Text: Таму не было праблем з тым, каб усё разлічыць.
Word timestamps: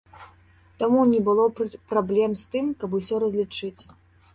Таму 0.83 1.03
не 1.11 1.21
было 1.29 1.45
праблем 1.95 2.31
з 2.43 2.51
тым, 2.57 2.77
каб 2.83 2.89
усё 3.03 3.15
разлічыць. 3.27 3.77